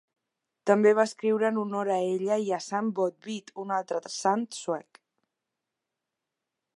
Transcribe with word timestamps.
També 0.69 0.93
va 0.99 1.03
escriure 1.09 1.49
en 1.53 1.59
honor 1.63 1.91
a 1.95 1.97
ella 2.15 2.37
i 2.47 2.49
a 2.57 2.59
Sant 2.69 2.89
Botvid, 3.01 3.53
un 3.65 3.75
altre 3.77 4.01
sant 4.17 4.49
suec. 4.61 5.01